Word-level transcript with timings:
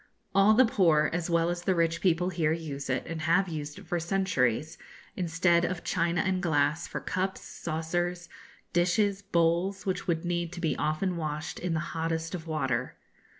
All 0.33 0.55
the 0.55 0.65
poor 0.65 1.11
as 1.13 1.29
well 1.29 1.51
as 1.51 1.61
the 1.61 1.75
rich 1.75 2.01
people 2.01 2.29
here 2.29 2.51
use 2.51 2.89
it, 2.89 3.05
and 3.05 3.21
have 3.21 3.47
used 3.47 3.77
it 3.77 3.85
for 3.85 3.99
centuries, 3.99 4.79
instead 5.15 5.63
of 5.63 5.83
china 5.83 6.21
and 6.21 6.41
glass, 6.41 6.87
for 6.87 6.99
cups, 6.99 7.41
saucers, 7.41 8.27
dishes, 8.73 9.21
bowls, 9.21 9.85
which 9.85 10.07
would 10.07 10.25
need 10.25 10.51
to 10.53 10.59
be 10.59 10.75
often 10.75 11.17
washed 11.17 11.59
in 11.59 11.75
the 11.75 11.79
hottest 11.93 12.33
of 12.33 12.47
water. 12.47 12.97